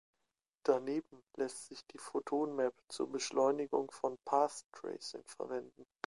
Daneben 0.63 1.21
lässt 1.35 1.67
sich 1.67 1.85
die 1.85 1.99
Photon 1.99 2.55
Map 2.55 2.73
zur 2.89 3.11
Beschleunigung 3.11 3.91
von 3.91 4.17
Path 4.25 4.63
Tracing 4.73 5.23
verwenden. 5.27 5.85